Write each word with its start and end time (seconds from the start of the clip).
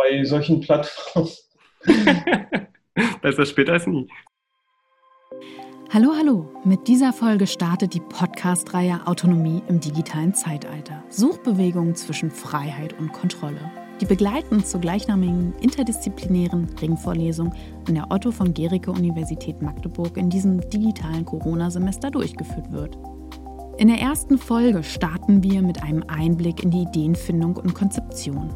bei 0.00 0.24
solchen 0.24 0.60
Plattformen. 0.60 1.30
Besser 3.22 3.46
später 3.46 3.74
als 3.74 3.86
nie. 3.86 4.08
Hallo, 5.92 6.12
hallo! 6.16 6.48
Mit 6.64 6.86
dieser 6.86 7.12
Folge 7.12 7.46
startet 7.46 7.94
die 7.94 8.00
Podcast-Reihe 8.00 9.00
Autonomie 9.06 9.62
im 9.68 9.80
digitalen 9.80 10.34
Zeitalter. 10.34 11.02
Suchbewegungen 11.08 11.96
zwischen 11.96 12.30
Freiheit 12.30 12.98
und 12.98 13.12
Kontrolle. 13.12 13.70
Die 14.00 14.06
begleitend 14.06 14.66
zur 14.66 14.80
gleichnamigen 14.80 15.52
interdisziplinären 15.60 16.74
Ringvorlesung 16.80 17.52
an 17.86 17.94
der 17.94 18.10
Otto 18.10 18.30
von 18.30 18.54
Gericke 18.54 18.92
Universität 18.92 19.60
Magdeburg 19.60 20.16
in 20.16 20.30
diesem 20.30 20.60
digitalen 20.70 21.24
Corona-Semester 21.24 22.10
durchgeführt 22.10 22.72
wird. 22.72 22.96
In 23.78 23.88
der 23.88 23.98
ersten 23.98 24.38
Folge 24.38 24.82
starten 24.82 25.42
wir 25.42 25.60
mit 25.60 25.82
einem 25.82 26.04
Einblick 26.06 26.62
in 26.62 26.70
die 26.70 26.82
Ideenfindung 26.82 27.56
und 27.56 27.74
Konzeption. 27.74 28.54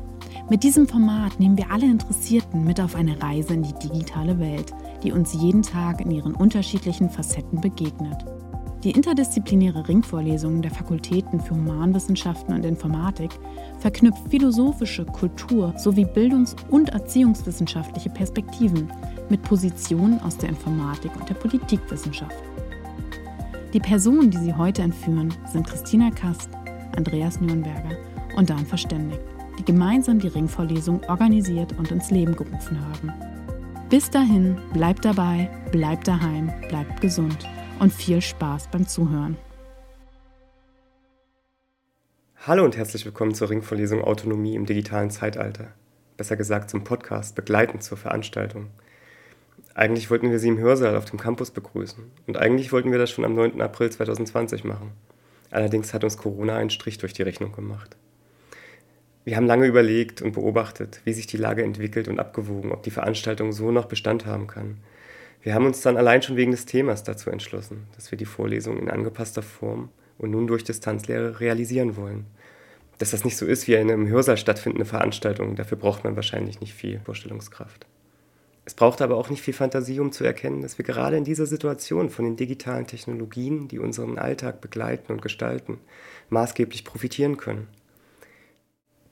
Mit 0.51 0.63
diesem 0.63 0.87
Format 0.87 1.41
nehmen 1.41 1.57
wir 1.57 1.71
alle 1.71 1.87
Interessierten 1.87 2.64
mit 2.64 2.79
auf 2.79 2.95
eine 2.95 3.21
Reise 3.23 3.55
in 3.55 3.63
die 3.63 3.73
digitale 3.73 4.39
Welt, 4.39 4.75
die 5.03 5.11
uns 5.11 5.32
jeden 5.32 5.63
Tag 5.63 6.03
in 6.03 6.11
ihren 6.11 6.35
unterschiedlichen 6.35 7.09
Facetten 7.09 7.63
begegnet. 7.63 8.27
Die 8.82 8.91
interdisziplinäre 8.91 9.89
Ringvorlesung 9.89 10.61
der 10.61 10.71
Fakultäten 10.71 11.41
für 11.41 11.54
Humanwissenschaften 11.54 12.54
und 12.54 12.67
Informatik 12.67 13.31
verknüpft 13.79 14.29
philosophische, 14.29 15.07
Kultur- 15.07 15.73
sowie 15.79 16.04
bildungs- 16.04 16.57
und 16.68 16.90
erziehungswissenschaftliche 16.90 18.11
Perspektiven 18.11 18.93
mit 19.31 19.40
Positionen 19.43 20.21
aus 20.21 20.37
der 20.37 20.51
Informatik 20.51 21.17
und 21.18 21.26
der 21.26 21.35
Politikwissenschaft. 21.35 22.37
Die 23.73 23.81
Personen, 23.81 24.31
die 24.31 24.39
Sie 24.39 24.53
heute 24.53 24.82
entführen, 24.82 25.32
sind 25.51 25.67
Christina 25.67 26.11
Kast, 26.11 26.51
Andreas 26.95 27.40
Nürnberger 27.40 27.96
und 28.37 28.51
Dan 28.51 28.67
Verständigt 28.67 29.34
die 29.58 29.64
gemeinsam 29.64 30.18
die 30.18 30.29
Ringvorlesung 30.29 31.03
organisiert 31.08 31.76
und 31.79 31.90
ins 31.90 32.11
Leben 32.11 32.36
gerufen 32.36 32.81
haben. 32.81 33.12
Bis 33.91 34.11
dahin, 34.11 34.56
bleibt 34.73 35.05
dabei, 35.05 35.51
bleibt 35.70 36.09
daheim, 36.09 36.53
bleibt 36.69 37.01
gesund 37.01 37.48
und 37.79 37.92
viel 37.92 38.20
Spaß 38.20 38.69
beim 38.70 38.87
Zuhören. 38.87 39.37
Hallo 42.47 42.64
und 42.64 42.77
herzlich 42.77 43.05
willkommen 43.05 43.34
zur 43.34 43.51
Ringvorlesung 43.51 44.03
Autonomie 44.03 44.55
im 44.55 44.67
digitalen 44.67 45.11
Zeitalter. 45.11 45.69
Besser 46.17 46.36
gesagt 46.36 46.70
zum 46.70 46.84
Podcast, 46.84 47.34
begleitend 47.34 47.83
zur 47.83 47.97
Veranstaltung. 47.97 48.67
Eigentlich 49.75 50.11
wollten 50.11 50.31
wir 50.31 50.39
Sie 50.39 50.48
im 50.48 50.59
Hörsaal 50.59 50.97
auf 50.97 51.05
dem 51.07 51.19
Campus 51.19 51.51
begrüßen 51.51 52.05
und 52.27 52.36
eigentlich 52.36 52.73
wollten 52.73 52.92
wir 52.92 52.98
das 52.98 53.11
schon 53.11 53.25
am 53.25 53.34
9. 53.34 53.61
April 53.61 53.91
2020 53.91 54.62
machen. 54.64 54.92
Allerdings 55.51 55.95
hat 55.95 56.05
uns 56.05 56.19
Corona 56.19 56.57
einen 56.57 56.70
Strich 56.70 56.98
durch 56.98 57.12
die 57.12 57.23
Rechnung 57.23 57.53
gemacht. 57.53 57.97
Wir 59.25 59.36
haben 59.36 59.47
lange 59.47 59.67
überlegt 59.67 60.20
und 60.20 60.33
beobachtet, 60.33 61.00
wie 61.05 61.14
sich 61.14 61.27
die 61.27 61.39
Lage 61.39 61.62
entwickelt 61.62 62.08
und 62.08 62.19
abgewogen, 62.19 62.72
ob 62.72 62.83
die 62.83 62.91
Veranstaltung 62.91 63.53
so 63.53 63.70
noch 63.70 63.86
Bestand 63.86 64.27
haben 64.27 64.47
kann. 64.47 64.77
Wir 65.42 65.55
haben 65.55 65.64
uns 65.64 65.80
dann 65.80 65.97
allein 65.97 66.20
schon 66.20 66.36
wegen 66.36 66.50
des 66.50 66.67
Themas 66.67 67.05
dazu 67.05 67.30
entschlossen, 67.30 67.86
dass 67.97 68.11
wir 68.11 68.19
die 68.19 68.27
Vorlesung 68.27 68.78
in 68.78 68.91
angepasster 68.91 69.42
Form 69.42 69.89
und 70.19 70.30
nun 70.30 70.47
durch 70.47 70.62
Distanzlehre 70.62 71.41
realisieren 71.41 71.97
wollen. 71.97 72.27
Dass 72.98 73.12
das 73.12 73.25
nicht 73.25 73.36
so 73.39 73.47
ist 73.47 73.67
wie 73.67 73.77
eine 73.77 73.92
im 73.92 74.08
Hörsaal 74.08 74.36
stattfindende 74.36 74.84
Veranstaltung, 74.84 75.56
dafür 75.56 75.78
braucht 75.78 76.05
man 76.05 76.17
wahrscheinlich 76.17 76.61
nicht 76.61 76.75
viel 76.75 77.00
Vorstellungskraft. 77.00 77.86
Es 78.67 78.75
braucht 78.75 79.02
aber 79.02 79.17
auch 79.17 79.30
nicht 79.30 79.42
viel 79.42 79.55
Fantasie, 79.55 80.00
um 80.00 80.12
zu 80.12 80.25
erkennen, 80.25 80.62
dass 80.62 80.78
wir 80.78 80.84
gerade 80.84 81.17
in 81.17 81.25
dieser 81.25 81.47
Situation 81.47 82.08
von 82.08 82.25
den 82.25 82.36
digitalen 82.36 82.86
Technologien, 82.86 83.69
die 83.69 83.78
unseren 83.78 84.19
Alltag 84.19 84.61
begleiten 84.61 85.12
und 85.12 85.22
gestalten, 85.22 85.78
maßgeblich 86.30 86.84
profitieren 86.84 87.36
können. 87.36 87.69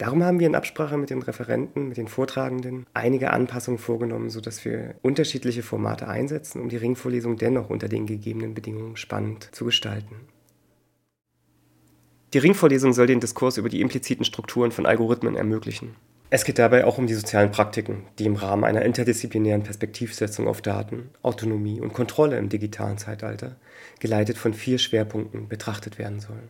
Darum 0.03 0.25
haben 0.25 0.41
wir 0.41 0.49
in 0.49 0.57
Absprache 0.57 0.97
mit 0.97 1.11
den 1.11 1.23
Referenten, 1.23 1.87
mit 1.87 1.97
den 1.97 2.09
Vortragenden 2.09 2.87
einige 2.93 3.31
Anpassungen 3.31 3.79
vorgenommen, 3.79 4.31
sodass 4.31 4.65
wir 4.65 4.97
unterschiedliche 5.01 5.63
Formate 5.63 6.09
einsetzen, 6.09 6.61
um 6.61 6.69
die 6.69 6.77
Ringvorlesung 6.77 7.37
dennoch 7.37 7.71
unter 7.71 7.87
den 7.87 8.07
gegebenen 8.07 8.53
Bedingungen 8.53 8.97
spannend 8.97 9.51
zu 9.53 9.65
gestalten. 9.65 10.17
Die 12.33 12.39
Ringvorlesung 12.39 12.93
soll 12.93 13.07
den 13.07 13.21
Diskurs 13.21 13.59
über 13.59 13.69
die 13.69 13.81
impliziten 13.81 14.25
Strukturen 14.25 14.73
von 14.73 14.87
Algorithmen 14.87 15.37
ermöglichen. 15.37 15.95
Es 16.31 16.45
geht 16.45 16.59
dabei 16.59 16.85
auch 16.85 16.99
um 16.99 17.07
die 17.07 17.15
sozialen 17.15 17.53
Praktiken, 17.53 18.03
die 18.19 18.25
im 18.25 18.35
Rahmen 18.35 18.65
einer 18.65 18.83
interdisziplinären 18.83 19.63
Perspektivsetzung 19.63 20.49
auf 20.49 20.63
Daten, 20.63 21.11
Autonomie 21.23 21.81
und 21.81 21.93
Kontrolle 21.93 22.39
im 22.39 22.49
digitalen 22.49 22.99
Zeitalter, 22.99 23.55
geleitet 24.01 24.37
von 24.37 24.53
vier 24.53 24.79
Schwerpunkten, 24.79 25.47
betrachtet 25.47 25.97
werden 26.01 26.19
sollen. 26.19 26.49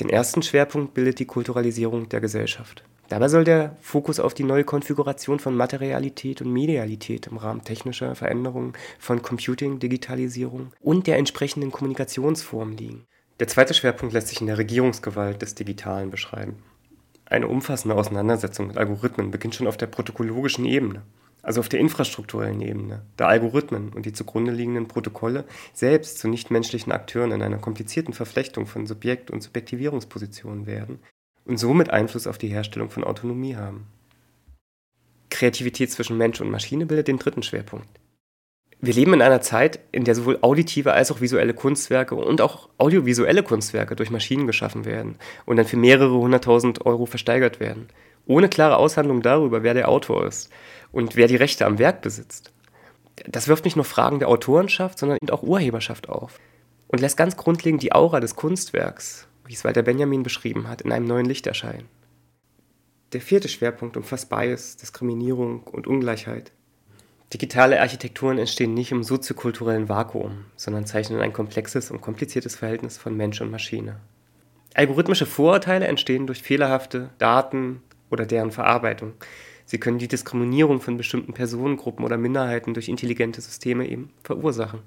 Den 0.00 0.08
ersten 0.08 0.42
Schwerpunkt 0.42 0.94
bildet 0.94 1.18
die 1.18 1.26
Kulturalisierung 1.26 2.08
der 2.08 2.20
Gesellschaft. 2.20 2.84
Dabei 3.08 3.28
soll 3.28 3.44
der 3.44 3.74
Fokus 3.80 4.20
auf 4.20 4.34
die 4.34 4.44
neue 4.44 4.64
Konfiguration 4.64 5.40
von 5.40 5.56
Materialität 5.56 6.42
und 6.42 6.52
Medialität 6.52 7.26
im 7.26 7.38
Rahmen 7.38 7.64
technischer 7.64 8.14
Veränderungen 8.14 8.74
von 8.98 9.22
Computing, 9.22 9.78
Digitalisierung 9.78 10.72
und 10.80 11.06
der 11.06 11.16
entsprechenden 11.16 11.72
Kommunikationsform 11.72 12.72
liegen. 12.72 13.06
Der 13.40 13.48
zweite 13.48 13.72
Schwerpunkt 13.74 14.12
lässt 14.12 14.28
sich 14.28 14.40
in 14.40 14.46
der 14.46 14.58
Regierungsgewalt 14.58 15.40
des 15.42 15.54
Digitalen 15.54 16.10
beschreiben. 16.10 16.62
Eine 17.24 17.48
umfassende 17.48 17.96
Auseinandersetzung 17.96 18.68
mit 18.68 18.76
Algorithmen 18.76 19.30
beginnt 19.30 19.54
schon 19.54 19.66
auf 19.66 19.76
der 19.76 19.86
protokollogischen 19.86 20.64
Ebene 20.64 21.02
also 21.42 21.60
auf 21.60 21.68
der 21.68 21.80
infrastrukturellen 21.80 22.60
Ebene, 22.60 23.02
der 23.18 23.28
Algorithmen 23.28 23.90
und 23.90 24.06
die 24.06 24.12
zugrunde 24.12 24.52
liegenden 24.52 24.88
Protokolle 24.88 25.44
selbst 25.72 26.18
zu 26.18 26.28
nichtmenschlichen 26.28 26.92
Akteuren 26.92 27.32
in 27.32 27.42
einer 27.42 27.58
komplizierten 27.58 28.12
Verflechtung 28.12 28.66
von 28.66 28.86
Subjekt- 28.86 29.30
und 29.30 29.42
Subjektivierungspositionen 29.42 30.66
werden 30.66 30.98
und 31.44 31.58
somit 31.58 31.90
Einfluss 31.90 32.26
auf 32.26 32.38
die 32.38 32.48
Herstellung 32.48 32.90
von 32.90 33.04
Autonomie 33.04 33.56
haben. 33.56 33.86
Kreativität 35.30 35.90
zwischen 35.90 36.18
Mensch 36.18 36.40
und 36.40 36.50
Maschine 36.50 36.86
bildet 36.86 37.08
den 37.08 37.18
dritten 37.18 37.42
Schwerpunkt. 37.42 37.88
Wir 38.80 38.94
leben 38.94 39.14
in 39.14 39.22
einer 39.22 39.40
Zeit, 39.40 39.80
in 39.90 40.04
der 40.04 40.14
sowohl 40.14 40.38
auditive 40.40 40.92
als 40.92 41.10
auch 41.10 41.20
visuelle 41.20 41.52
Kunstwerke 41.52 42.14
und 42.14 42.40
auch 42.40 42.68
audiovisuelle 42.78 43.42
Kunstwerke 43.42 43.96
durch 43.96 44.10
Maschinen 44.10 44.46
geschaffen 44.46 44.84
werden 44.84 45.16
und 45.46 45.56
dann 45.56 45.66
für 45.66 45.76
mehrere 45.76 46.16
hunderttausend 46.16 46.86
Euro 46.86 47.04
versteigert 47.06 47.58
werden, 47.58 47.88
ohne 48.26 48.48
klare 48.48 48.76
Aushandlung 48.76 49.20
darüber, 49.20 49.64
wer 49.64 49.74
der 49.74 49.88
Autor 49.88 50.26
ist 50.26 50.50
und 50.92 51.16
wer 51.16 51.28
die 51.28 51.36
Rechte 51.36 51.66
am 51.66 51.78
Werk 51.78 52.02
besitzt. 52.02 52.52
Das 53.26 53.48
wirft 53.48 53.64
nicht 53.64 53.76
nur 53.76 53.84
Fragen 53.84 54.18
der 54.18 54.28
Autorenschaft, 54.28 54.98
sondern 54.98 55.18
auch 55.30 55.42
Urheberschaft 55.42 56.08
auf 56.08 56.38
und 56.88 57.00
lässt 57.00 57.16
ganz 57.16 57.36
grundlegend 57.36 57.82
die 57.82 57.92
Aura 57.92 58.20
des 58.20 58.36
Kunstwerks, 58.36 59.26
wie 59.44 59.54
es 59.54 59.64
Walter 59.64 59.82
Benjamin 59.82 60.22
beschrieben 60.22 60.68
hat, 60.68 60.82
in 60.82 60.92
einem 60.92 61.06
neuen 61.06 61.26
Licht 61.26 61.46
erscheinen. 61.46 61.88
Der 63.12 63.20
vierte 63.20 63.48
Schwerpunkt 63.48 63.96
umfasst 63.96 64.28
Bias, 64.28 64.76
Diskriminierung 64.76 65.62
und 65.62 65.86
Ungleichheit. 65.86 66.52
Digitale 67.32 67.80
Architekturen 67.80 68.38
entstehen 68.38 68.74
nicht 68.74 68.92
im 68.92 69.02
soziokulturellen 69.02 69.88
Vakuum, 69.88 70.46
sondern 70.56 70.86
zeichnen 70.86 71.20
ein 71.20 71.32
komplexes 71.32 71.90
und 71.90 72.00
kompliziertes 72.00 72.56
Verhältnis 72.56 72.98
von 72.98 73.16
Mensch 73.16 73.40
und 73.40 73.50
Maschine. 73.50 74.00
Algorithmische 74.74 75.26
Vorurteile 75.26 75.86
entstehen 75.86 76.26
durch 76.26 76.42
fehlerhafte 76.42 77.10
Daten 77.18 77.82
oder 78.10 78.26
deren 78.26 78.50
Verarbeitung, 78.50 79.14
Sie 79.68 79.76
können 79.76 79.98
die 79.98 80.08
Diskriminierung 80.08 80.80
von 80.80 80.96
bestimmten 80.96 81.34
Personengruppen 81.34 82.02
oder 82.02 82.16
Minderheiten 82.16 82.72
durch 82.72 82.88
intelligente 82.88 83.42
Systeme 83.42 83.86
eben 83.86 84.08
verursachen. 84.24 84.80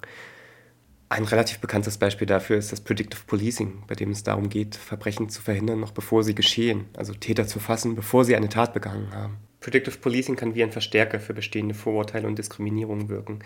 Ein 1.08 1.24
relativ 1.24 1.60
bekanntes 1.60 2.00
Beispiel 2.00 2.26
dafür 2.26 2.58
ist 2.58 2.72
das 2.72 2.82
Predictive 2.82 3.22
Policing, 3.28 3.84
bei 3.86 3.94
dem 3.94 4.10
es 4.10 4.24
darum 4.24 4.50
geht, 4.50 4.76
Verbrechen 4.76 5.30
zu 5.30 5.44
verhindern, 5.44 5.80
noch 5.80 5.92
bevor 5.92 6.24
sie 6.24 6.34
geschehen, 6.34 6.86
also 6.98 7.14
Täter 7.14 7.46
zu 7.46 7.60
fassen, 7.60 7.94
bevor 7.94 8.26
sie 8.26 8.36
eine 8.36 8.50
Tat 8.50 8.74
begangen 8.74 9.14
haben. 9.14 9.38
Predictive 9.60 10.00
Policing 10.00 10.36
kann 10.36 10.56
wie 10.56 10.64
ein 10.64 10.72
Verstärker 10.72 11.20
für 11.20 11.36
bestehende 11.36 11.76
Vorurteile 11.76 12.26
und 12.26 12.40
Diskriminierung 12.40 13.08
wirken. 13.08 13.44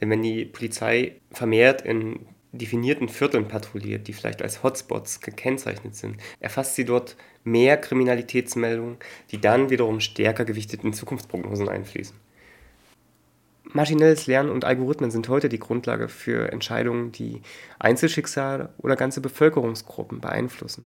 Denn 0.00 0.08
wenn 0.08 0.22
die 0.22 0.46
Polizei 0.46 1.20
vermehrt 1.30 1.82
in 1.82 2.20
definierten 2.52 3.08
Vierteln 3.08 3.48
patrouilliert, 3.48 4.08
die 4.08 4.12
vielleicht 4.12 4.42
als 4.42 4.62
Hotspots 4.62 5.20
gekennzeichnet 5.20 5.94
sind, 5.94 6.16
erfasst 6.40 6.74
sie 6.74 6.84
dort 6.84 7.16
mehr 7.44 7.76
Kriminalitätsmeldungen, 7.76 8.96
die 9.30 9.40
dann 9.40 9.70
wiederum 9.70 10.00
stärker 10.00 10.44
gewichtet 10.44 10.84
in 10.84 10.92
Zukunftsprognosen 10.92 11.68
einfließen. 11.68 12.16
Maschinelles 13.64 14.26
Lernen 14.26 14.50
und 14.50 14.64
Algorithmen 14.64 15.10
sind 15.10 15.28
heute 15.28 15.50
die 15.50 15.58
Grundlage 15.58 16.08
für 16.08 16.50
Entscheidungen, 16.52 17.12
die 17.12 17.42
Einzelschicksale 17.78 18.72
oder 18.78 18.96
ganze 18.96 19.20
Bevölkerungsgruppen 19.20 20.20
beeinflussen. 20.20 20.84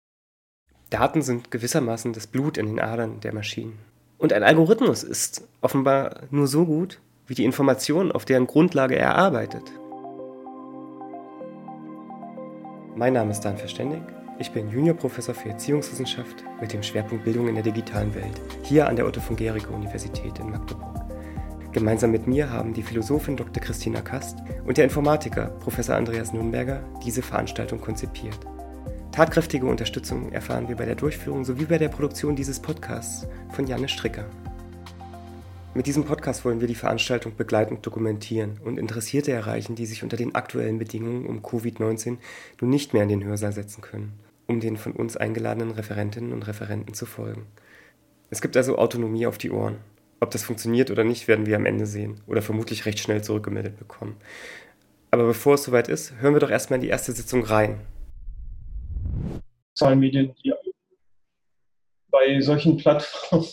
Daten 0.90 1.22
sind 1.22 1.52
gewissermaßen 1.52 2.12
das 2.12 2.26
Blut 2.26 2.58
in 2.58 2.66
den 2.66 2.80
Adern 2.80 3.20
der 3.20 3.32
Maschinen. 3.32 3.78
Und 4.18 4.32
ein 4.32 4.42
Algorithmus 4.42 5.04
ist 5.04 5.46
offenbar 5.60 6.22
nur 6.30 6.48
so 6.48 6.66
gut 6.66 7.00
wie 7.26 7.34
die 7.34 7.44
Informationen, 7.44 8.12
auf 8.12 8.24
deren 8.24 8.46
Grundlage 8.46 8.96
er 8.96 9.14
arbeitet. 9.14 9.62
Mein 12.96 13.14
Name 13.14 13.32
ist 13.32 13.40
Dan 13.40 13.56
Verständig. 13.56 14.02
Ich 14.38 14.52
bin 14.52 14.70
Juniorprofessor 14.70 15.34
für 15.34 15.48
Erziehungswissenschaft 15.48 16.44
mit 16.60 16.72
dem 16.72 16.84
Schwerpunkt 16.84 17.24
Bildung 17.24 17.48
in 17.48 17.56
der 17.56 17.64
digitalen 17.64 18.14
Welt, 18.14 18.40
hier 18.62 18.86
an 18.86 18.94
der 18.94 19.04
Otto 19.04 19.20
von 19.20 19.34
Gericke 19.34 19.70
Universität 19.70 20.38
in 20.38 20.50
Magdeburg. 20.50 20.94
Gemeinsam 21.72 22.12
mit 22.12 22.28
mir 22.28 22.48
haben 22.50 22.72
die 22.72 22.84
Philosophin 22.84 23.36
Dr. 23.36 23.60
Christina 23.60 24.00
Kast 24.00 24.38
und 24.64 24.76
der 24.76 24.84
Informatiker 24.84 25.46
Professor 25.58 25.96
Andreas 25.96 26.32
Nürnberger 26.32 26.84
diese 27.04 27.22
Veranstaltung 27.22 27.80
konzipiert. 27.80 28.38
Tatkräftige 29.10 29.66
Unterstützung 29.66 30.30
erfahren 30.30 30.68
wir 30.68 30.76
bei 30.76 30.84
der 30.84 30.94
Durchführung 30.94 31.44
sowie 31.44 31.64
bei 31.64 31.78
der 31.78 31.88
Produktion 31.88 32.36
dieses 32.36 32.60
Podcasts 32.60 33.26
von 33.50 33.66
Janne 33.66 33.88
Stricker. 33.88 34.26
Mit 35.76 35.88
diesem 35.88 36.04
Podcast 36.04 36.44
wollen 36.44 36.60
wir 36.60 36.68
die 36.68 36.76
Veranstaltung 36.76 37.34
begleitend 37.34 37.84
dokumentieren 37.84 38.60
und 38.64 38.78
Interessierte 38.78 39.32
erreichen, 39.32 39.74
die 39.74 39.86
sich 39.86 40.04
unter 40.04 40.16
den 40.16 40.36
aktuellen 40.36 40.78
Bedingungen 40.78 41.26
um 41.26 41.40
Covid-19 41.42 42.18
nun 42.60 42.70
nicht 42.70 42.94
mehr 42.94 43.02
in 43.02 43.08
den 43.08 43.24
Hörsaal 43.24 43.52
setzen 43.52 43.80
können, 43.80 44.12
um 44.46 44.60
den 44.60 44.76
von 44.76 44.92
uns 44.92 45.16
eingeladenen 45.16 45.72
Referentinnen 45.72 46.32
und 46.32 46.46
Referenten 46.46 46.94
zu 46.94 47.06
folgen. 47.06 47.48
Es 48.30 48.40
gibt 48.40 48.56
also 48.56 48.78
Autonomie 48.78 49.26
auf 49.26 49.36
die 49.36 49.50
Ohren. 49.50 49.78
Ob 50.20 50.30
das 50.30 50.44
funktioniert 50.44 50.92
oder 50.92 51.02
nicht, 51.02 51.26
werden 51.26 51.46
wir 51.46 51.56
am 51.56 51.66
Ende 51.66 51.86
sehen 51.86 52.20
oder 52.28 52.40
vermutlich 52.40 52.86
recht 52.86 53.00
schnell 53.00 53.24
zurückgemeldet 53.24 53.76
bekommen. 53.76 54.16
Aber 55.10 55.24
bevor 55.26 55.54
es 55.54 55.64
soweit 55.64 55.88
ist, 55.88 56.14
hören 56.20 56.34
wir 56.34 56.40
doch 56.40 56.50
erstmal 56.50 56.76
in 56.76 56.82
die 56.82 56.88
erste 56.88 57.10
Sitzung 57.10 57.42
rein. 57.42 57.80
Zahlenmedien, 59.74 60.36
die 60.44 60.54
bei 62.12 62.40
solchen 62.40 62.76
Plattformen. 62.76 63.48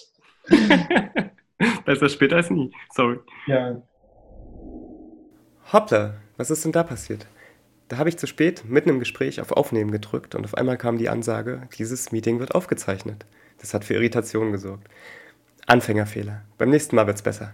Besser 1.86 2.10
später 2.10 2.38
als 2.38 2.50
nie, 2.50 2.72
sorry. 2.94 3.20
Ja. 3.48 3.82
Hoppla, 5.72 6.16
was 6.38 6.52
ist 6.52 6.66
denn 6.66 6.72
da 6.72 6.84
passiert? 6.84 7.28
Da 7.88 7.98
habe 7.98 8.10
ich 8.10 8.18
zu 8.18 8.28
spät 8.28 8.64
mitten 8.66 8.90
im 8.90 9.00
Gespräch 9.00 9.42
auf 9.42 9.52
Aufnehmen 9.52 9.92
gedrückt 9.92 10.36
und 10.36 10.46
auf 10.46 10.56
einmal 10.56 10.78
kam 10.78 10.98
die 10.98 11.10
Ansage, 11.10 11.68
dieses 11.78 12.12
Meeting 12.12 12.40
wird 12.40 12.56
aufgezeichnet. 12.56 13.26
Das 13.60 13.74
hat 13.74 13.84
für 13.84 13.96
Irritation 13.96 14.52
gesorgt. 14.52 14.88
Anfängerfehler. 15.68 16.42
Beim 16.58 16.70
nächsten 16.70 16.96
Mal 16.96 17.08
wird 17.08 17.18
es 17.18 17.22
besser. 17.22 17.54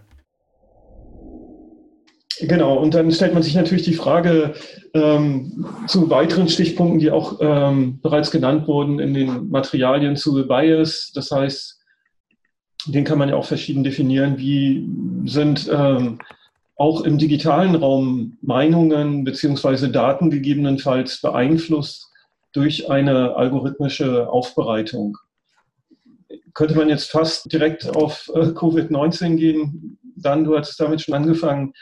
Genau, 2.40 2.78
und 2.78 2.94
dann 2.94 3.12
stellt 3.12 3.34
man 3.34 3.42
sich 3.42 3.56
natürlich 3.56 3.84
die 3.84 3.96
Frage 3.96 4.54
ähm, 4.94 5.66
zu 5.88 6.10
weiteren 6.10 6.48
Stichpunkten, 6.48 7.00
die 7.00 7.10
auch 7.10 7.40
ähm, 7.42 8.00
bereits 8.02 8.30
genannt 8.30 8.68
wurden 8.68 9.00
in 9.00 9.14
den 9.14 9.50
Materialien 9.50 10.16
zu 10.16 10.48
Bias. 10.48 11.12
Das 11.16 11.32
heißt, 11.32 11.77
den 12.88 13.04
kann 13.04 13.18
man 13.18 13.30
ja 13.30 13.36
auch 13.36 13.46
verschieden 13.46 13.84
definieren. 13.84 14.38
Wie 14.38 14.88
sind 15.26 15.70
ähm, 15.72 16.20
auch 16.76 17.02
im 17.02 17.18
digitalen 17.18 17.76
Raum 17.76 18.38
Meinungen 18.42 19.24
beziehungsweise 19.24 19.90
Daten 19.90 20.30
gegebenenfalls 20.30 21.22
beeinflusst 21.22 22.10
durch 22.54 22.90
eine 22.90 23.36
algorithmische 23.36 24.30
Aufbereitung? 24.30 25.18
Könnte 26.54 26.76
man 26.76 26.90
jetzt 26.90 27.12
fast 27.12 27.52
direkt 27.52 27.96
auf 27.96 28.30
äh, 28.34 28.40
Covid-19 28.40 29.36
gehen? 29.36 30.00
Dann, 30.16 30.44
du 30.44 30.56
hattest 30.58 30.80
damit 30.80 31.02
schon 31.02 31.14
angefangen 31.14 31.74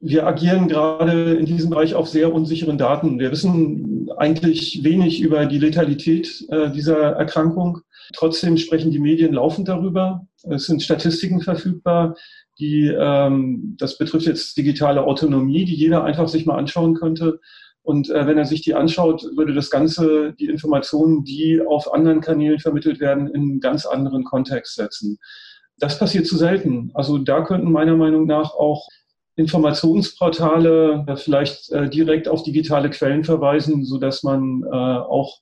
wir 0.00 0.26
agieren 0.26 0.68
gerade 0.68 1.34
in 1.34 1.46
diesem 1.46 1.70
Bereich 1.70 1.94
auf 1.94 2.08
sehr 2.08 2.32
unsicheren 2.32 2.78
Daten. 2.78 3.18
Wir 3.18 3.32
wissen 3.32 4.08
eigentlich 4.16 4.84
wenig 4.84 5.20
über 5.20 5.46
die 5.46 5.58
Letalität 5.58 6.46
äh, 6.50 6.70
dieser 6.70 6.98
Erkrankung. 6.98 7.80
Trotzdem 8.14 8.56
sprechen 8.56 8.90
die 8.90 8.98
Medien 8.98 9.34
laufend 9.34 9.68
darüber. 9.68 10.26
Es 10.48 10.66
sind 10.66 10.82
Statistiken 10.82 11.40
verfügbar, 11.40 12.16
die, 12.58 12.86
ähm, 12.86 13.76
das 13.78 13.98
betrifft 13.98 14.26
jetzt 14.26 14.56
digitale 14.56 15.04
Autonomie, 15.04 15.64
die 15.64 15.74
jeder 15.74 16.04
einfach 16.04 16.28
sich 16.28 16.46
mal 16.46 16.56
anschauen 16.58 16.94
könnte. 16.94 17.40
Und 17.82 18.10
äh, 18.10 18.26
wenn 18.26 18.38
er 18.38 18.44
sich 18.44 18.62
die 18.62 18.74
anschaut, 18.74 19.24
würde 19.36 19.54
das 19.54 19.70
Ganze 19.70 20.34
die 20.38 20.46
Informationen, 20.46 21.24
die 21.24 21.60
auf 21.60 21.92
anderen 21.92 22.20
Kanälen 22.20 22.58
vermittelt 22.58 23.00
werden, 23.00 23.28
in 23.28 23.42
einen 23.42 23.60
ganz 23.60 23.86
anderen 23.86 24.24
Kontext 24.24 24.74
setzen. 24.74 25.18
Das 25.78 25.98
passiert 25.98 26.26
zu 26.26 26.36
selten. 26.36 26.90
Also 26.94 27.18
da 27.18 27.42
könnten 27.42 27.70
meiner 27.70 27.96
Meinung 27.96 28.26
nach 28.26 28.52
auch 28.52 28.88
Informationsportale 29.36 31.06
vielleicht 31.16 31.70
äh, 31.70 31.88
direkt 31.88 32.28
auf 32.28 32.42
digitale 32.42 32.90
Quellen 32.90 33.22
verweisen, 33.22 33.84
so 33.84 33.98
dass 33.98 34.24
man 34.24 34.64
äh, 34.64 34.74
auch 34.74 35.38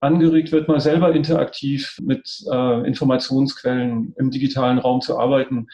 angeregt 0.00 0.52
wird, 0.52 0.68
mal 0.68 0.80
selber 0.80 1.14
interaktiv 1.14 1.98
mit 2.02 2.44
äh, 2.50 2.86
Informationsquellen 2.86 4.14
im 4.18 4.30
digitalen 4.30 4.78
Raum 4.78 5.00
zu 5.00 5.18
arbeiten. 5.18 5.68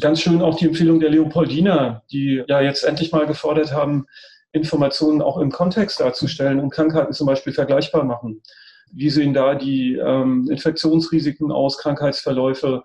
Ganz 0.00 0.20
schön 0.20 0.40
auch 0.40 0.56
die 0.56 0.66
Empfehlung 0.66 1.00
der 1.00 1.10
Leopoldina, 1.10 2.02
die 2.12 2.44
ja 2.46 2.60
jetzt 2.60 2.84
endlich 2.84 3.10
mal 3.12 3.26
gefordert 3.26 3.72
haben, 3.72 4.06
Informationen 4.52 5.22
auch 5.22 5.38
im 5.38 5.50
Kontext 5.50 6.00
darzustellen 6.00 6.60
und 6.60 6.70
Krankheiten 6.70 7.12
zum 7.12 7.26
Beispiel 7.26 7.52
vergleichbar 7.52 8.04
machen. 8.04 8.40
Wie 8.92 9.10
sehen 9.10 9.34
da 9.34 9.54
die 9.54 9.94
ähm, 9.94 10.48
Infektionsrisiken 10.50 11.52
aus, 11.52 11.78
Krankheitsverläufe? 11.78 12.82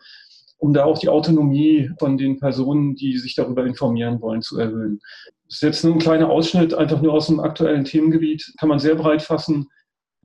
um 0.58 0.74
da 0.74 0.86
auch 0.86 0.98
die 0.98 1.10
Autonomie 1.10 1.92
von 2.00 2.18
den 2.18 2.40
Personen, 2.40 2.96
die 2.96 3.18
sich 3.18 3.36
darüber 3.36 3.66
informieren 3.66 4.22
wollen, 4.22 4.42
zu 4.42 4.60
erhöhen. 4.60 5.00
Das 5.48 5.58
ist 5.58 5.62
jetzt 5.62 5.84
nur 5.84 5.94
ein 5.94 6.00
kleiner 6.00 6.30
Ausschnitt, 6.30 6.74
einfach 6.74 7.02
nur 7.02 7.14
aus 7.14 7.28
dem 7.28 7.40
aktuellen 7.40 7.86
Themengebiet, 7.86 8.54
kann 8.58 8.70
man 8.70 8.80
sehr 8.80 8.96
breit 8.96 9.22
fassen. 9.22 9.68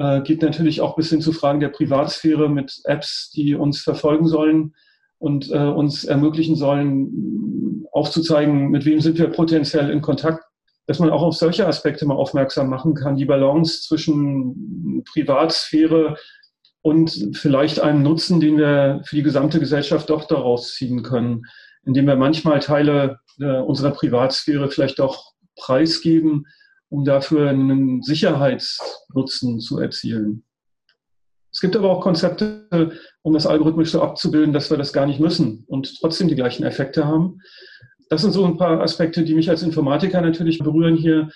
Äh, 0.01 0.23
geht 0.23 0.43
natürlich 0.43 0.81
auch 0.81 0.97
bis 0.97 1.11
hin 1.11 1.21
zu 1.21 1.33
Fragen 1.33 1.61
der 1.61 1.69
Privatsphäre 1.69 2.49
mit 2.49 2.81
Apps, 2.85 3.31
die 3.31 3.55
uns 3.55 3.83
verfolgen 3.83 4.27
sollen 4.27 4.75
und 5.19 5.51
äh, 5.51 5.59
uns 5.59 6.05
ermöglichen 6.05 6.57
sollen, 6.57 7.85
aufzuzeigen, 7.93 8.71
mit 8.71 8.87
wem 8.87 9.01
sind 9.01 9.19
wir 9.19 9.29
potenziell 9.29 9.91
in 9.91 10.01
Kontakt, 10.01 10.43
dass 10.87 11.01
man 11.01 11.11
auch 11.11 11.23
auf 11.23 11.35
solche 11.35 11.67
Aspekte 11.67 12.07
mal 12.07 12.15
aufmerksam 12.15 12.71
machen 12.71 12.95
kann. 12.95 13.17
Die 13.17 13.27
Balance 13.27 13.83
zwischen 13.83 15.05
Privatsphäre, 15.13 16.17
und 16.83 17.37
vielleicht 17.37 17.81
einen 17.81 18.03
Nutzen, 18.03 18.41
den 18.41 18.57
wir 18.57 19.03
für 19.05 19.17
die 19.17 19.23
gesamte 19.23 19.61
Gesellschaft 19.61 20.09
doch 20.09 20.27
daraus 20.27 20.75
ziehen 20.75 21.03
können, 21.03 21.43
indem 21.85 22.07
wir 22.07 22.17
manchmal 22.17 22.61
Teile 22.61 23.19
äh, 23.39 23.61
unserer 23.61 23.91
Privatsphäre 23.91 24.71
vielleicht 24.71 24.99
doch 24.99 25.33
preisgeben, 25.57 26.47
um 26.91 27.05
dafür 27.05 27.49
einen 27.49 28.03
Sicherheitsnutzen 28.03 29.61
zu 29.61 29.79
erzielen. 29.79 30.45
Es 31.53 31.61
gibt 31.61 31.75
aber 31.75 31.91
auch 31.91 32.01
Konzepte, 32.01 32.93
um 33.23 33.33
das 33.33 33.47
algorithmisch 33.47 33.91
so 33.91 34.03
abzubilden, 34.03 34.53
dass 34.53 34.71
wir 34.71 34.77
das 34.77 34.93
gar 34.93 35.07
nicht 35.07 35.19
müssen 35.19 35.65
und 35.67 35.99
trotzdem 36.01 36.29
die 36.29 36.37
gleichen 36.37 36.65
Effekte 36.65 37.07
haben. 37.07 37.41
Das 38.09 38.23
sind 38.23 38.33
so 38.33 38.45
ein 38.45 38.57
paar 38.57 38.81
Aspekte, 38.81 39.25
die 39.25 39.35
mich 39.35 39.51
als 39.51 39.63
Informatiker 39.63 40.21
natürlich 40.21 40.59
berühren 40.59 40.97
hier, 40.97 41.31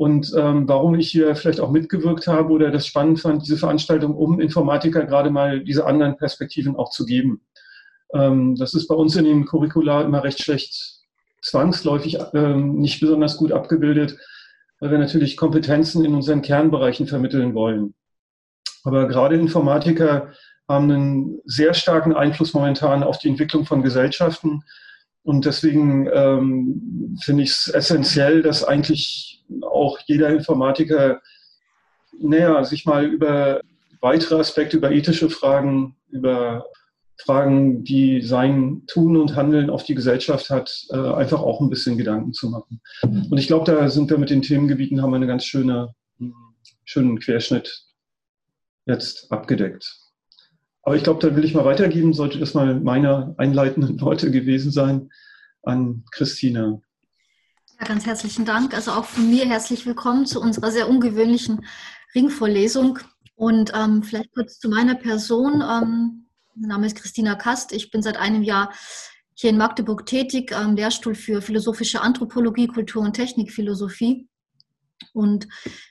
und 0.00 0.32
ähm, 0.34 0.66
warum 0.66 0.94
ich 0.94 1.10
hier 1.10 1.36
vielleicht 1.36 1.60
auch 1.60 1.70
mitgewirkt 1.70 2.26
habe 2.26 2.54
oder 2.54 2.70
das 2.70 2.86
spannend 2.86 3.20
fand, 3.20 3.42
diese 3.42 3.58
Veranstaltung, 3.58 4.16
um 4.16 4.40
Informatiker 4.40 5.04
gerade 5.04 5.28
mal 5.28 5.62
diese 5.62 5.84
anderen 5.84 6.16
Perspektiven 6.16 6.74
auch 6.74 6.90
zu 6.90 7.04
geben. 7.04 7.42
Ähm, 8.14 8.54
das 8.56 8.72
ist 8.72 8.88
bei 8.88 8.94
uns 8.94 9.14
in 9.16 9.26
den 9.26 9.44
Curricula 9.44 10.00
immer 10.00 10.24
recht 10.24 10.42
schlecht 10.42 11.04
zwangsläufig 11.42 12.16
ähm, 12.32 12.76
nicht 12.76 12.98
besonders 13.00 13.36
gut 13.36 13.52
abgebildet, 13.52 14.16
weil 14.80 14.90
wir 14.90 14.98
natürlich 14.98 15.36
Kompetenzen 15.36 16.04
in 16.04 16.14
unseren 16.14 16.42
Kernbereichen 16.42 17.06
vermitteln 17.06 17.54
wollen. 17.54 17.94
Aber 18.82 19.06
gerade 19.06 19.36
Informatiker 19.36 20.32
haben 20.68 20.90
einen 20.90 21.40
sehr 21.44 21.74
starken 21.74 22.14
Einfluss 22.14 22.54
momentan 22.54 23.02
auf 23.02 23.18
die 23.18 23.28
Entwicklung 23.28 23.66
von 23.66 23.82
Gesellschaften. 23.82 24.62
Und 25.22 25.44
deswegen 25.44 26.08
ähm, 26.12 27.18
finde 27.22 27.42
ich 27.42 27.50
es 27.50 27.68
essentiell, 27.68 28.42
dass 28.42 28.64
eigentlich 28.64 29.44
auch 29.62 29.98
jeder 30.06 30.30
Informatiker 30.30 31.20
näher 32.18 32.64
sich 32.64 32.86
mal 32.86 33.04
über 33.04 33.60
weitere 34.00 34.36
Aspekte, 34.36 34.78
über 34.78 34.92
ethische 34.92 35.28
Fragen, 35.28 35.96
über 36.08 36.64
Fragen, 37.24 37.84
die 37.84 38.22
sein 38.22 38.82
Tun 38.86 39.16
und 39.16 39.36
Handeln 39.36 39.70
auf 39.70 39.84
die 39.84 39.94
Gesellschaft 39.94 40.50
hat, 40.50 40.86
äh, 40.90 40.96
einfach 40.96 41.40
auch 41.40 41.60
ein 41.60 41.70
bisschen 41.70 41.98
Gedanken 41.98 42.32
zu 42.32 42.48
machen. 42.50 42.80
Und 43.02 43.38
ich 43.38 43.46
glaube, 43.46 43.70
da 43.70 43.88
sind 43.88 44.10
wir 44.10 44.18
mit 44.18 44.30
den 44.30 44.42
Themengebieten, 44.42 45.02
haben 45.02 45.10
wir 45.10 45.16
einen 45.16 45.28
ganz 45.28 45.44
schöne, 45.44 45.94
schönen 46.84 47.18
Querschnitt 47.18 47.84
jetzt 48.86 49.30
abgedeckt. 49.30 49.96
Aber 50.82 50.96
ich 50.96 51.04
glaube, 51.04 51.20
da 51.20 51.36
will 51.36 51.44
ich 51.44 51.54
mal 51.54 51.64
weitergeben, 51.64 52.14
sollte 52.14 52.38
das 52.38 52.54
mal 52.54 52.80
meine 52.80 53.34
einleitenden 53.38 54.00
Worte 54.00 54.30
gewesen 54.30 54.70
sein 54.70 55.10
an 55.62 56.04
Christina. 56.10 56.80
Ja, 57.78 57.86
ganz 57.86 58.06
herzlichen 58.06 58.44
Dank. 58.44 58.74
Also 58.74 58.92
auch 58.92 59.04
von 59.04 59.28
mir 59.28 59.46
herzlich 59.46 59.86
willkommen 59.86 60.26
zu 60.26 60.40
unserer 60.40 60.70
sehr 60.70 60.88
ungewöhnlichen 60.88 61.66
Ringvorlesung. 62.14 62.98
Und 63.34 63.72
ähm, 63.74 64.02
vielleicht 64.02 64.34
kurz 64.34 64.58
zu 64.58 64.68
meiner 64.68 64.94
Person. 64.94 65.62
Ähm, 65.62 66.26
mein 66.60 66.68
Name 66.68 66.86
ist 66.86 66.96
Christina 66.96 67.34
Kast. 67.36 67.72
Ich 67.72 67.90
bin 67.90 68.02
seit 68.02 68.18
einem 68.18 68.42
Jahr 68.42 68.72
hier 69.34 69.50
in 69.50 69.56
Magdeburg 69.56 70.04
tätig, 70.04 70.54
am 70.54 70.76
Lehrstuhl 70.76 71.14
für 71.14 71.40
philosophische 71.40 72.02
Anthropologie, 72.02 72.66
Kultur- 72.66 73.02
und 73.02 73.14
Technikphilosophie. 73.14 74.28
Und 75.14 75.48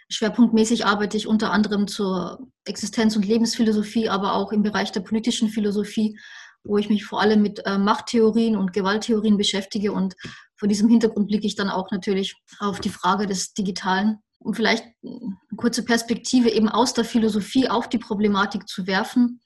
schwerpunktmäßig 0.09 0.85
arbeite 0.85 1.17
ich 1.17 1.25
unter 1.25 1.51
anderem 1.51 1.87
zur 1.87 2.47
Existenz- 2.65 3.15
und 3.15 3.25
Lebensphilosophie, 3.25 4.09
aber 4.09 4.33
auch 4.33 4.51
im 4.51 4.61
Bereich 4.61 4.91
der 4.91 5.01
politischen 5.01 5.49
Philosophie 5.49 6.17
wo 6.63 6.77
ich 6.77 6.89
mich 6.89 7.05
vor 7.05 7.21
allem 7.21 7.41
mit 7.41 7.65
äh, 7.65 7.77
Machttheorien 7.77 8.57
und 8.57 8.73
Gewalttheorien 8.73 9.37
beschäftige. 9.37 9.93
Und 9.93 10.15
vor 10.57 10.67
diesem 10.67 10.89
Hintergrund 10.89 11.27
blicke 11.27 11.47
ich 11.47 11.55
dann 11.55 11.69
auch 11.69 11.89
natürlich 11.89 12.35
auf 12.59 12.81
die 12.81 12.89
Frage 12.89 13.27
des 13.27 13.53
Digitalen, 13.53 14.19
um 14.39 14.53
vielleicht 14.53 14.83
eine 15.01 15.37
kurze 15.55 15.83
Perspektive 15.83 16.49
eben 16.49 16.67
aus 16.67 16.93
der 16.93 17.05
Philosophie 17.05 17.69
auf 17.69 17.87
die 17.87 17.97
Problematik 17.97 18.67
zu 18.67 18.87
werfen. 18.87 19.39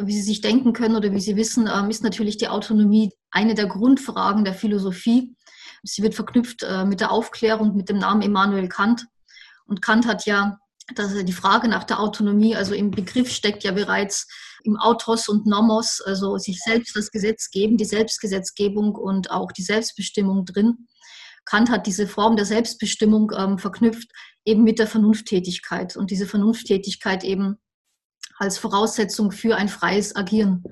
Wie 0.00 0.12
Sie 0.12 0.22
sich 0.22 0.40
denken 0.40 0.72
können 0.72 0.96
oder 0.96 1.12
wie 1.12 1.20
Sie 1.20 1.36
wissen, 1.36 1.68
ähm, 1.72 1.90
ist 1.90 2.02
natürlich 2.02 2.36
die 2.36 2.48
Autonomie 2.48 3.10
eine 3.30 3.54
der 3.54 3.66
Grundfragen 3.66 4.44
der 4.44 4.54
Philosophie. 4.54 5.34
Sie 5.82 6.02
wird 6.02 6.14
verknüpft 6.14 6.62
äh, 6.62 6.84
mit 6.84 7.00
der 7.00 7.10
Aufklärung, 7.10 7.74
mit 7.74 7.88
dem 7.88 7.98
Namen 7.98 8.22
Immanuel 8.22 8.68
Kant. 8.68 9.06
Und 9.66 9.82
Kant 9.82 10.06
hat 10.06 10.26
ja 10.26 10.58
dass 10.94 11.12
die 11.14 11.32
Frage 11.32 11.68
nach 11.68 11.84
der 11.84 12.00
Autonomie, 12.00 12.56
also 12.56 12.74
im 12.74 12.90
Begriff 12.90 13.30
steckt 13.30 13.64
ja 13.64 13.72
bereits 13.72 14.26
im 14.64 14.76
Autos 14.76 15.28
und 15.28 15.46
Nomos, 15.46 16.00
also 16.00 16.38
sich 16.38 16.60
selbst 16.60 16.96
das 16.96 17.10
Gesetz 17.10 17.50
geben, 17.50 17.76
die 17.76 17.84
Selbstgesetzgebung 17.84 18.94
und 18.94 19.30
auch 19.30 19.52
die 19.52 19.62
Selbstbestimmung 19.62 20.44
drin. 20.44 20.88
Kant 21.44 21.70
hat 21.70 21.86
diese 21.86 22.06
Form 22.06 22.36
der 22.36 22.44
Selbstbestimmung 22.44 23.32
ähm, 23.36 23.58
verknüpft 23.58 24.10
eben 24.44 24.64
mit 24.64 24.78
der 24.78 24.86
Vernunfttätigkeit 24.86 25.96
und 25.96 26.10
diese 26.10 26.26
Vernunfttätigkeit 26.26 27.24
eben 27.24 27.56
als 28.38 28.58
Voraussetzung 28.58 29.32
für 29.32 29.56
ein 29.56 29.68
freies 29.68 30.16
Agieren 30.16 30.64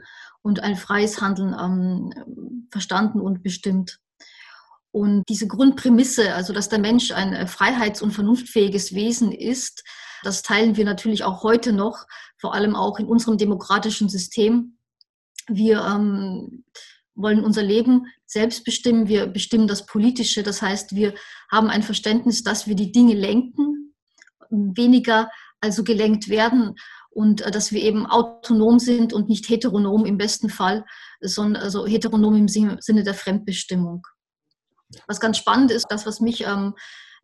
und 0.43 0.63
ein 0.63 0.77
freies 0.77 1.21
Handeln 1.21 1.55
ähm, 1.59 2.69
verstanden 2.71 3.21
und 3.21 3.43
bestimmt. 3.43 3.99
Und 4.93 5.25
diese 5.29 5.47
Grundprämisse, 5.47 6.35
also 6.35 6.53
dass 6.53 6.69
der 6.69 6.79
Mensch 6.79 7.11
ein 7.11 7.35
äh, 7.35 7.47
freiheits- 7.47 8.01
und 8.01 8.13
vernunftfähiges 8.13 8.95
Wesen 8.95 9.33
ist, 9.33 9.83
das 10.23 10.43
teilen 10.43 10.77
wir 10.77 10.85
natürlich 10.85 11.25
auch 11.25 11.43
heute 11.43 11.73
noch, 11.73 12.07
vor 12.39 12.55
allem 12.55 12.75
auch 12.75 12.99
in 12.99 13.07
unserem 13.07 13.37
demokratischen 13.37 14.09
System. 14.09 14.79
Wir 15.49 15.85
ähm, 15.85 16.65
wollen 17.15 17.45
unser 17.45 17.63
Leben 17.63 18.07
selbst 18.27 18.65
bestimmen, 18.65 19.09
wir 19.09 19.27
bestimmen 19.27 19.69
das 19.69 19.87
Politische, 19.87 20.43
das 20.43 20.63
heißt, 20.63 20.95
wir 20.95 21.15
haben 21.51 21.69
ein 21.69 21.83
Verständnis, 21.83 22.43
dass 22.43 22.67
wir 22.67 22.75
die 22.75 22.93
Dinge 22.93 23.15
lenken, 23.15 23.95
weniger 24.51 25.31
also 25.61 25.83
gelenkt 25.83 26.29
werden 26.29 26.77
und 27.17 27.41
äh, 27.41 27.51
dass 27.51 27.73
wir 27.73 27.83
eben 27.83 28.07
autonom 28.07 28.79
sind 28.79 29.13
und 29.13 29.29
nicht 29.29 29.49
heteronom 29.49 30.05
im 30.05 30.19
besten 30.19 30.51
Fall, 30.51 30.85
sondern 31.21 31.63
also 31.63 31.87
heteronom 31.87 32.37
im 32.37 32.49
Sinne 32.49 33.03
der 33.03 33.15
Fremdbestimmung. 33.15 34.07
Was 35.09 35.19
ganz 35.19 35.39
spannend 35.39 35.71
ist, 35.71 35.87
das, 35.89 36.07
was 36.07 36.21
mich 36.21 36.47
ähm, 36.47 36.75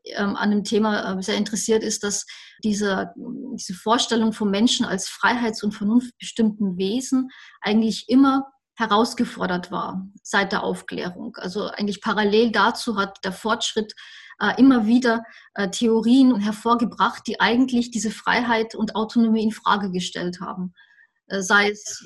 ähm, 0.04 0.34
an 0.34 0.50
dem 0.50 0.64
Thema 0.64 1.18
äh, 1.18 1.22
sehr 1.22 1.37
interessiert, 1.37 1.84
ist, 1.84 2.02
dass 2.02 2.26
diese, 2.64 3.12
diese 3.54 3.75
Vorstellung 3.75 4.32
vom 4.32 4.50
Menschen 4.50 4.87
als 4.87 5.08
freiheits- 5.08 5.62
und 5.62 5.72
vernunftbestimmten 5.72 6.78
Wesen 6.78 7.28
eigentlich 7.61 8.08
immer 8.08 8.46
herausgefordert 8.76 9.70
war 9.70 10.06
seit 10.22 10.52
der 10.52 10.64
Aufklärung. 10.64 11.37
Also 11.37 11.66
eigentlich 11.66 12.00
parallel 12.00 12.50
dazu 12.50 12.96
hat 12.96 13.18
der 13.25 13.32
Fortschritt 13.32 13.92
äh, 14.42 14.58
immer 14.58 14.87
wieder 14.87 15.25
äh, 15.54 15.70
Theorien 15.70 16.40
hervorgebracht, 16.40 17.22
die 17.28 17.40
eigentlich 17.40 17.92
diese 17.92 18.11
Freiheit 18.11 18.75
und 18.75 18.96
Autonomie 18.96 19.44
in 19.44 19.52
Frage 19.52 19.92
gestellt 19.92 20.40
haben. 20.40 20.75
Äh, 21.28 21.42
sei 21.42 21.70
es 21.70 22.04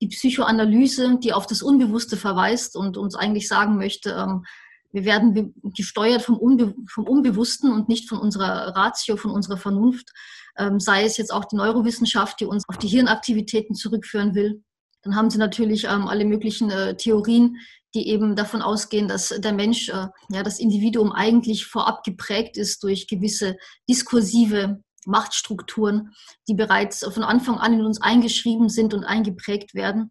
die 0.00 0.08
Psychoanalyse, 0.08 1.18
die 1.18 1.34
auf 1.34 1.46
das 1.46 1.62
Unbewusste 1.62 2.16
verweist 2.16 2.76
und 2.76 2.96
uns 2.96 3.14
eigentlich 3.14 3.46
sagen 3.46 3.76
möchte, 3.76 4.12
ähm, 4.12 4.44
wir 4.92 5.04
werden 5.04 5.54
gesteuert 5.76 6.22
vom, 6.22 6.38
Unbe 6.38 6.74
vom 6.88 7.04
Unbewussten 7.04 7.72
und 7.72 7.88
nicht 7.88 8.08
von 8.08 8.18
unserer 8.18 8.74
Ratio, 8.76 9.16
von 9.16 9.32
unserer 9.32 9.56
Vernunft. 9.56 10.12
Ähm, 10.56 10.78
sei 10.78 11.04
es 11.04 11.16
jetzt 11.16 11.32
auch 11.32 11.44
die 11.44 11.56
Neurowissenschaft, 11.56 12.40
die 12.40 12.46
uns 12.46 12.62
auf 12.68 12.78
die 12.78 12.86
Hirnaktivitäten 12.86 13.74
zurückführen 13.74 14.34
will. 14.34 14.62
Dann 15.02 15.16
haben 15.16 15.30
sie 15.30 15.38
natürlich 15.38 15.84
ähm, 15.84 16.06
alle 16.06 16.24
möglichen 16.24 16.70
äh, 16.70 16.96
Theorien, 16.96 17.56
die 17.94 18.08
eben 18.08 18.36
davon 18.36 18.62
ausgehen, 18.62 19.08
dass 19.08 19.28
der 19.28 19.52
Mensch, 19.52 19.88
äh, 19.88 20.08
ja, 20.30 20.42
das 20.42 20.58
Individuum 20.58 21.12
eigentlich 21.12 21.66
vorab 21.66 22.02
geprägt 22.04 22.56
ist 22.56 22.82
durch 22.82 23.06
gewisse 23.06 23.56
diskursive 23.88 24.82
Machtstrukturen, 25.06 26.14
die 26.48 26.54
bereits 26.54 27.04
von 27.04 27.22
Anfang 27.22 27.58
an 27.58 27.74
in 27.74 27.84
uns 27.84 28.00
eingeschrieben 28.00 28.68
sind 28.68 28.94
und 28.94 29.04
eingeprägt 29.04 29.74
werden. 29.74 30.10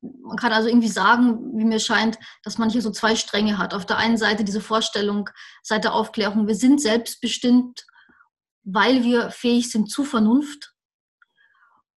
Man 0.00 0.36
kann 0.36 0.52
also 0.52 0.68
irgendwie 0.68 0.88
sagen, 0.88 1.56
wie 1.56 1.64
mir 1.64 1.78
scheint, 1.78 2.18
dass 2.42 2.58
man 2.58 2.70
hier 2.70 2.82
so 2.82 2.90
zwei 2.90 3.14
Stränge 3.14 3.58
hat. 3.58 3.74
Auf 3.74 3.86
der 3.86 3.98
einen 3.98 4.16
Seite 4.16 4.44
diese 4.44 4.60
Vorstellung 4.60 5.28
seit 5.62 5.84
der 5.84 5.94
Aufklärung, 5.94 6.46
wir 6.46 6.54
sind 6.54 6.80
selbstbestimmt, 6.80 7.86
weil 8.64 9.04
wir 9.04 9.30
fähig 9.30 9.70
sind 9.70 9.90
zu 9.90 10.04
Vernunft 10.04 10.71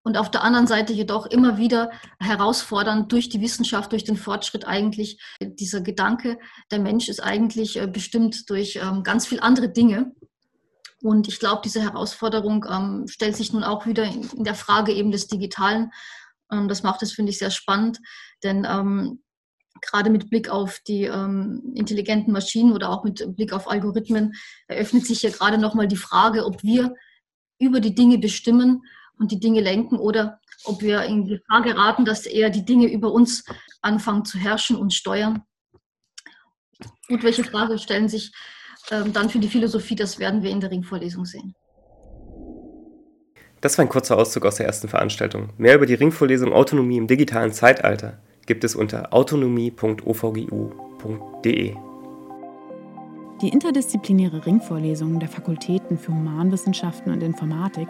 und 0.05 0.17
auf 0.17 0.29
der 0.29 0.43
anderen 0.43 0.67
Seite 0.67 0.93
jedoch 0.93 1.25
immer 1.25 1.57
wieder 1.57 1.89
herausfordernd 2.19 3.11
durch 3.11 3.27
die 3.27 3.41
Wissenschaft, 3.41 3.91
durch 3.91 4.03
den 4.03 4.17
Fortschritt 4.17 4.63
eigentlich 4.63 5.19
dieser 5.41 5.81
Gedanke, 5.81 6.37
der 6.69 6.77
Mensch 6.77 7.09
ist 7.09 7.21
eigentlich 7.21 7.81
äh, 7.81 7.87
bestimmt 7.87 8.47
durch 8.51 8.75
ähm, 8.75 9.01
ganz 9.01 9.25
viele 9.25 9.41
andere 9.41 9.67
Dinge. 9.67 10.13
Und 11.01 11.27
ich 11.27 11.39
glaube, 11.39 11.61
diese 11.65 11.81
Herausforderung 11.81 12.67
ähm, 12.69 13.07
stellt 13.07 13.35
sich 13.35 13.51
nun 13.51 13.63
auch 13.63 13.87
wieder 13.87 14.03
in 14.03 14.43
der 14.43 14.53
Frage 14.53 14.93
eben 14.93 15.09
des 15.09 15.25
Digitalen. 15.25 15.91
Ähm, 16.51 16.67
das 16.67 16.83
macht 16.83 17.01
es, 17.01 17.11
finde 17.11 17.31
ich, 17.31 17.39
sehr 17.39 17.51
spannend, 17.51 17.99
denn 18.43 18.61
gerade 19.81 20.09
mit 20.09 20.29
Blick 20.29 20.49
auf 20.49 20.79
die 20.87 21.03
intelligenten 21.03 22.31
Maschinen 22.31 22.73
oder 22.73 22.89
auch 22.89 23.03
mit 23.03 23.35
Blick 23.35 23.53
auf 23.53 23.69
Algorithmen 23.69 24.33
eröffnet 24.67 25.05
sich 25.05 25.23
ja 25.23 25.31
gerade 25.31 25.57
nochmal 25.57 25.87
die 25.87 25.97
Frage, 25.97 26.45
ob 26.45 26.63
wir 26.63 26.93
über 27.59 27.79
die 27.81 27.93
Dinge 27.93 28.17
bestimmen 28.17 28.83
und 29.19 29.31
die 29.31 29.39
Dinge 29.39 29.61
lenken 29.61 29.97
oder 29.97 30.39
ob 30.63 30.81
wir 30.81 31.03
in 31.03 31.27
Gefahr 31.27 31.61
geraten, 31.61 32.05
dass 32.05 32.25
eher 32.25 32.49
die 32.49 32.65
Dinge 32.65 32.87
über 32.87 33.11
uns 33.11 33.43
anfangen 33.81 34.25
zu 34.25 34.37
herrschen 34.37 34.75
und 34.75 34.93
steuern. 34.93 35.43
Gut, 37.07 37.23
welche 37.23 37.43
Frage 37.43 37.77
stellen 37.77 38.09
sich 38.09 38.31
ähm, 38.91 39.13
dann 39.13 39.29
für 39.29 39.39
die 39.39 39.47
Philosophie? 39.47 39.95
Das 39.95 40.19
werden 40.19 40.43
wir 40.43 40.49
in 40.49 40.59
der 40.59 40.71
Ringvorlesung 40.71 41.25
sehen. 41.25 41.55
Das 43.61 43.77
war 43.77 43.85
ein 43.85 43.89
kurzer 43.89 44.17
Auszug 44.17 44.45
aus 44.45 44.55
der 44.55 44.65
ersten 44.65 44.87
Veranstaltung. 44.87 45.49
Mehr 45.57 45.75
über 45.75 45.85
die 45.85 45.93
Ringvorlesung 45.93 46.53
Autonomie 46.53 46.97
im 46.97 47.07
digitalen 47.07 47.51
Zeitalter 47.51 48.19
gibt 48.45 48.63
es 48.63 48.75
unter 48.75 49.13
autonomie.ovgu.de. 49.13 51.75
Die 53.41 53.49
interdisziplinäre 53.49 54.45
Ringvorlesung 54.45 55.19
der 55.19 55.29
Fakultäten 55.29 55.97
für 55.97 56.13
Humanwissenschaften 56.13 57.11
und 57.11 57.21
Informatik 57.21 57.87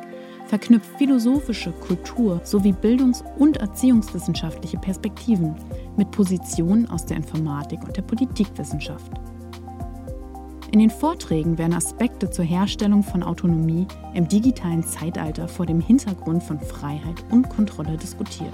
verknüpft 0.48 0.98
philosophische, 0.98 1.72
Kultur- 1.72 2.42
sowie 2.44 2.74
bildungs- 2.74 3.24
und 3.38 3.58
erziehungswissenschaftliche 3.58 4.78
Perspektiven 4.78 5.56
mit 5.98 6.12
Positionen 6.12 6.90
aus 6.90 7.06
der 7.06 7.18
Informatik 7.18 7.84
und 7.84 7.96
der 7.98 8.04
Politikwissenschaft. 8.04 9.12
In 10.72 10.80
den 10.80 10.90
Vorträgen 10.90 11.58
werden 11.58 11.74
Aspekte 11.74 12.30
zur 12.30 12.44
Herstellung 12.44 13.02
von 13.02 13.24
Autonomie 13.24 13.88
im 14.14 14.28
digitalen 14.28 14.84
Zeitalter 14.84 15.48
vor 15.48 15.66
dem 15.66 15.80
Hintergrund 15.80 16.44
von 16.44 16.60
Freiheit 16.60 17.24
und 17.32 17.50
Kontrolle 17.50 17.98
diskutiert. 17.98 18.54